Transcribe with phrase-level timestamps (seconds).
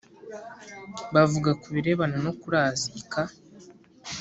[1.13, 3.21] bavuga ku birebana no kurazika.